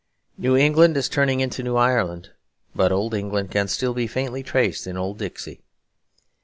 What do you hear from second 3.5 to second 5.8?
can still be faintly traced in Old Dixie.